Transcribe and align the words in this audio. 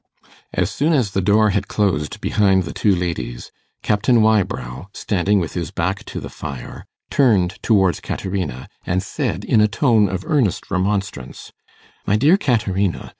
As 0.51 0.71
soon 0.71 0.93
as 0.93 1.11
the 1.11 1.21
door 1.21 1.51
had 1.51 1.67
closed 1.67 2.19
behind 2.21 2.63
the 2.63 2.73
two 2.73 2.95
ladies, 2.95 3.51
Captain 3.83 4.23
Wybrow, 4.23 4.87
standing 4.95 5.39
with 5.39 5.53
his 5.53 5.69
back 5.69 6.03
to 6.05 6.19
the 6.19 6.27
fire, 6.27 6.87
turned 7.11 7.61
towards 7.61 7.99
Caterina, 7.99 8.67
and 8.83 9.03
said 9.03 9.45
in 9.45 9.61
a 9.61 9.67
tone 9.67 10.09
of 10.09 10.23
earnest 10.25 10.71
remonstrance, 10.71 11.51
'My 12.07 12.15
dear 12.17 12.35
Caterina. 12.35 13.09